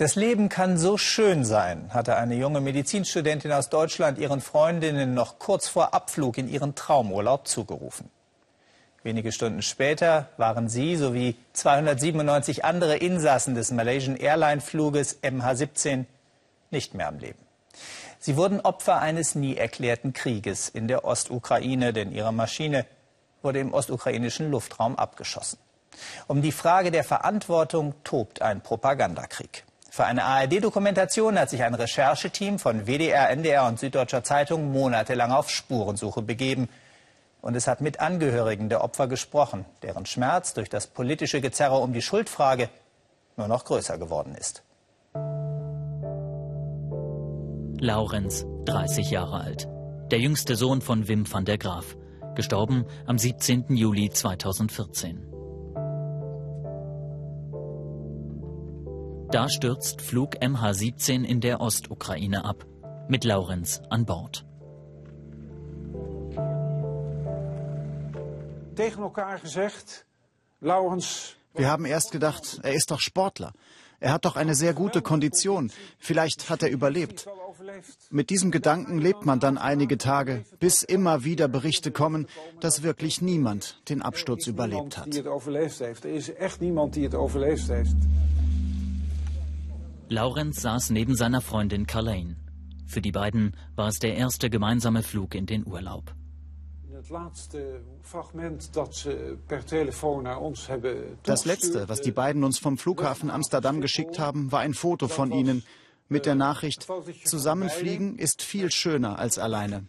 [0.00, 5.38] Das Leben kann so schön sein, hatte eine junge Medizinstudentin aus Deutschland ihren Freundinnen noch
[5.38, 8.08] kurz vor Abflug in ihren Traumurlaub zugerufen.
[9.02, 16.06] Wenige Stunden später waren sie sowie 297 andere Insassen des Malaysian Airline Fluges MH17
[16.70, 17.44] nicht mehr am Leben.
[18.18, 22.86] Sie wurden Opfer eines nie erklärten Krieges in der Ostukraine, denn ihre Maschine
[23.42, 25.58] wurde im ostukrainischen Luftraum abgeschossen.
[26.26, 29.64] Um die Frage der Verantwortung tobt ein Propagandakrieg.
[29.90, 35.50] Für eine ARD-Dokumentation hat sich ein Rechercheteam von WDR, NDR und Süddeutscher Zeitung monatelang auf
[35.50, 36.68] Spurensuche begeben.
[37.40, 41.92] Und es hat mit Angehörigen der Opfer gesprochen, deren Schmerz durch das politische Gezerre um
[41.92, 42.68] die Schuldfrage
[43.36, 44.62] nur noch größer geworden ist.
[47.80, 49.66] Laurenz, 30 Jahre alt.
[50.12, 51.96] Der jüngste Sohn von Wim van der Graaf.
[52.36, 53.74] Gestorben am 17.
[53.74, 55.29] Juli 2014.
[59.32, 62.66] Da stürzt Flug MH17 in der Ostukraine ab,
[63.08, 64.44] mit Laurenz an Bord.
[71.54, 73.52] Wir haben erst gedacht, er ist doch Sportler.
[74.00, 75.70] Er hat doch eine sehr gute Kondition.
[76.00, 77.28] Vielleicht hat er überlebt.
[78.10, 82.26] Mit diesem Gedanken lebt man dann einige Tage, bis immer wieder Berichte kommen,
[82.58, 85.06] dass wirklich niemand den Absturz überlebt hat.
[90.10, 92.34] Laurenz saß neben seiner Freundin Carlane.
[92.84, 96.12] Für die beiden war es der erste gemeinsame Flug in den Urlaub.
[101.22, 105.30] Das letzte, was die beiden uns vom Flughafen Amsterdam geschickt haben, war ein Foto von
[105.30, 105.62] ihnen
[106.08, 106.88] mit der Nachricht,
[107.24, 109.86] zusammenfliegen ist viel schöner als alleine.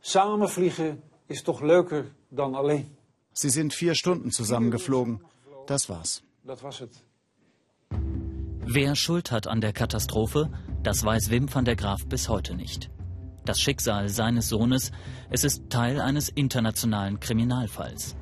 [0.00, 2.96] Samenvliegen ist doch leuker dan alleen.
[3.32, 5.20] Sie sind vier Stunden zusammengeflogen.
[5.66, 6.22] Das war's.
[8.70, 10.50] Wer Schuld hat an der Katastrophe,
[10.82, 12.90] das weiß Wim van der Graaf bis heute nicht.
[13.46, 14.92] Das Schicksal seines Sohnes,
[15.30, 18.14] es ist Teil eines internationalen Kriminalfalls.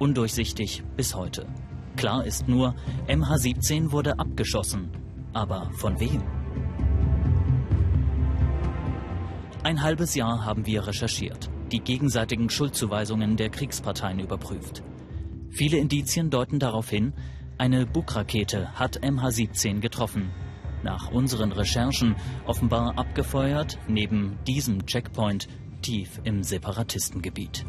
[0.00, 1.46] Undurchsichtig bis heute.
[1.94, 2.74] Klar ist nur,
[3.06, 4.90] MH17 wurde abgeschossen.
[5.34, 6.20] Aber von wem?
[9.62, 14.82] Ein halbes Jahr haben wir recherchiert, die gegenseitigen Schuldzuweisungen der Kriegsparteien überprüft.
[15.48, 17.12] Viele Indizien deuten darauf hin,
[17.58, 20.30] eine Bug-Rakete hat MH17 getroffen.
[20.82, 25.48] Nach unseren Recherchen offenbar abgefeuert neben diesem Checkpoint
[25.80, 27.64] tief im Separatistengebiet.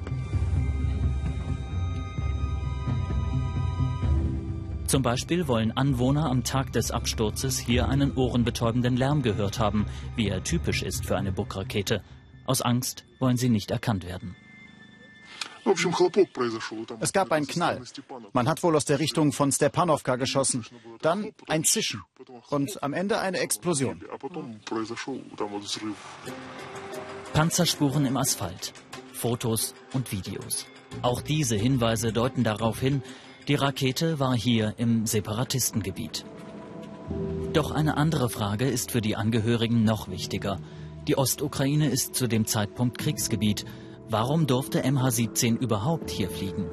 [4.87, 10.27] Zum Beispiel wollen Anwohner am Tag des Absturzes hier einen ohrenbetäubenden Lärm gehört haben, wie
[10.27, 12.03] er typisch ist für eine Bug-Rakete.
[12.45, 14.35] Aus Angst wollen sie nicht erkannt werden.
[16.99, 17.81] Es gab einen Knall.
[18.33, 20.65] Man hat wohl aus der Richtung von Stepanovka geschossen.
[21.01, 22.03] Dann ein Zischen.
[22.49, 24.03] Und am Ende eine Explosion.
[27.33, 28.73] Panzerspuren im Asphalt.
[29.13, 30.65] Fotos und Videos.
[31.01, 33.01] Auch diese Hinweise deuten darauf hin,
[33.47, 36.25] die Rakete war hier im Separatistengebiet.
[37.53, 40.59] Doch eine andere Frage ist für die Angehörigen noch wichtiger.
[41.07, 43.65] Die Ostukraine ist zu dem Zeitpunkt Kriegsgebiet
[44.13, 46.69] Warum durfte MH17 überhaupt hier fliegen?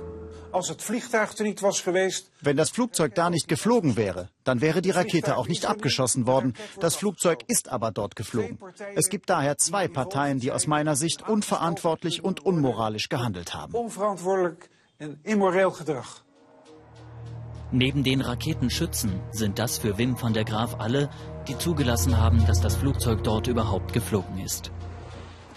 [2.43, 6.53] Wenn das Flugzeug da nicht geflogen wäre, dann wäre die Rakete auch nicht abgeschossen worden.
[6.81, 8.59] Das Flugzeug ist aber dort geflogen.
[8.95, 13.73] Es gibt daher zwei Parteien, die aus meiner Sicht unverantwortlich und unmoralisch gehandelt haben.
[17.73, 21.09] Neben den Raketenschützen sind das für Wim van der Graaf alle,
[21.49, 24.71] die zugelassen haben, dass das Flugzeug dort überhaupt geflogen ist.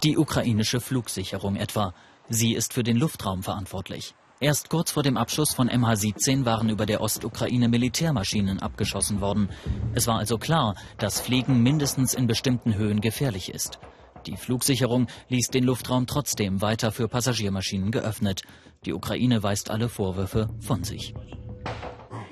[0.03, 1.93] Die ukrainische Flugsicherung etwa.
[2.27, 4.15] Sie ist für den Luftraum verantwortlich.
[4.41, 9.49] Erst kurz vor dem Abschuss von MH17 waren über der Ostukraine Militärmaschinen abgeschossen worden.
[9.93, 13.79] Es war also klar, dass Fliegen mindestens in bestimmten Höhen gefährlich ist.
[14.25, 18.41] Die Flugsicherung ließ den Luftraum trotzdem weiter für Passagiermaschinen geöffnet.
[18.85, 21.13] Die Ukraine weist alle Vorwürfe von sich.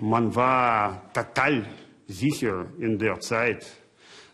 [0.02, 1.66] Man war total
[2.08, 3.66] sicher in der Zeit,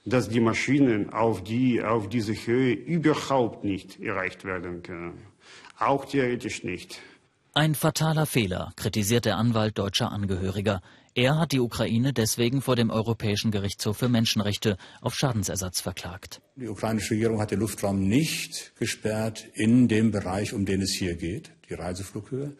[0.08, 5.20] dass die Maschinen auf, die, auf diese Höhe überhaupt nicht erreicht werden können.
[5.78, 7.00] Auch theoretisch nicht.
[7.54, 10.82] Ein fataler Fehler, kritisiert der Anwalt deutscher Angehöriger.
[11.14, 16.42] Er hat die Ukraine deswegen vor dem Europäischen Gerichtshof für Menschenrechte auf Schadensersatz verklagt.
[16.56, 21.16] Die ukrainische Regierung hat den Luftraum nicht gesperrt in dem Bereich, um den es hier
[21.16, 22.56] geht, die Reiseflughöhe.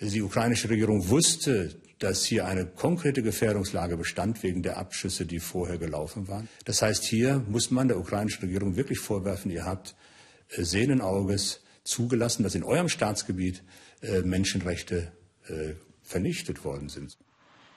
[0.00, 5.78] Die ukrainische Regierung wusste, dass hier eine konkrete Gefährdungslage bestand wegen der Abschüsse, die vorher
[5.78, 6.48] gelaufen waren.
[6.64, 9.94] Das heißt, hier muss man der ukrainischen Regierung wirklich vorwerfen, ihr habt
[10.50, 13.62] äh, sehenden Auges zugelassen, dass in eurem Staatsgebiet
[14.02, 15.12] äh, Menschenrechte
[15.48, 17.16] äh, vernichtet worden sind.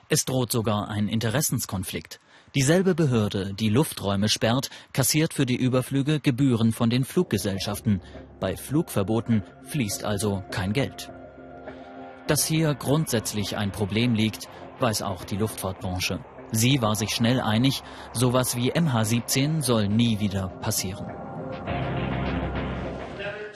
[0.09, 2.19] Es droht sogar ein Interessenskonflikt.
[2.55, 8.01] Dieselbe Behörde, die Lufträume sperrt, kassiert für die Überflüge Gebühren von den Fluggesellschaften.
[8.39, 11.11] Bei Flugverboten fließt also kein Geld.
[12.29, 16.23] Dass hier grundsätzlich ein Problem liegt, weiß auch die Luftfahrtbranche.
[16.51, 17.81] Sie war sich schnell einig,
[18.13, 21.07] sowas wie MH17 soll nie wieder passieren.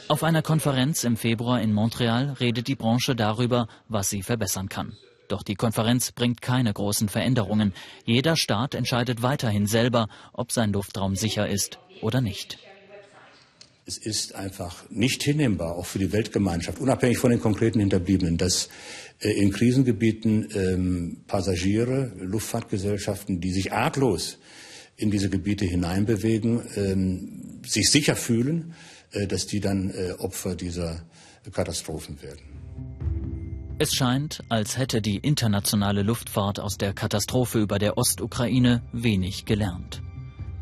[0.08, 4.98] Auf einer Konferenz im Februar in Montreal redet die Branche darüber, was sie verbessern kann.
[5.28, 7.76] Doch die Konferenz bringt keine großen Veränderungen.
[8.06, 12.58] Jeder Staat entscheidet weiterhin selber, ob sein Luftraum sicher ist oder nicht.
[13.86, 18.70] Es ist einfach nicht hinnehmbar, auch für die Weltgemeinschaft, unabhängig von den konkreten Hinterbliebenen, dass
[19.20, 24.38] äh, in Krisengebieten ähm, Passagiere, Luftfahrtgesellschaften, die sich arglos
[24.96, 28.74] in diese Gebiete hineinbewegen, ähm, sich sicher fühlen,
[29.12, 31.06] äh, dass die dann äh, Opfer dieser
[31.52, 32.54] Katastrophen werden.
[33.80, 40.03] Es scheint, als hätte die internationale Luftfahrt aus der Katastrophe über der Ostukraine wenig gelernt.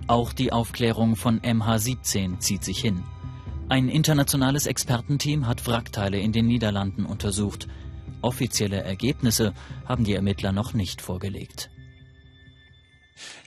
[0.07, 3.03] Auch die Aufklärung von MH17 zieht sich hin.
[3.69, 7.67] Ein internationales Expertenteam hat Wrackteile in den Niederlanden untersucht.
[8.21, 9.53] Offizielle Ergebnisse
[9.85, 11.69] haben die Ermittler noch nicht vorgelegt.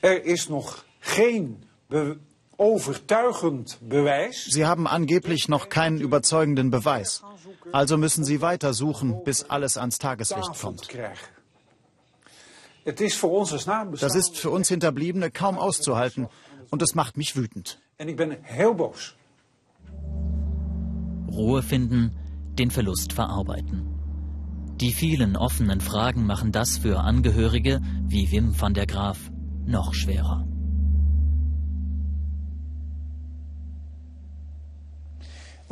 [0.00, 0.78] Er ist noch
[1.14, 1.66] geen
[2.56, 4.46] overtuigend Beweis.
[4.48, 7.22] Sie haben angeblich noch keinen überzeugenden Beweis.
[7.72, 10.88] Also müssen Sie weiter suchen, bis alles ans Tageslicht kommt.
[12.84, 16.28] Das ist für uns Hinterbliebene kaum auszuhalten
[16.70, 17.80] und es macht mich wütend.
[21.32, 22.16] Ruhe finden,
[22.58, 23.94] den Verlust verarbeiten.
[24.80, 29.30] Die vielen offenen Fragen machen das für Angehörige wie Wim van der Graaf
[29.66, 30.46] noch schwerer.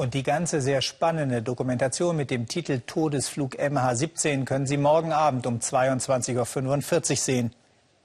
[0.02, 5.46] Und die ganze sehr spannende Dokumentation mit dem Titel Todesflug MH17 können Sie morgen Abend
[5.46, 7.54] um 22.45 Uhr sehen,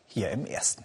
[0.05, 0.83] hier im Ersten.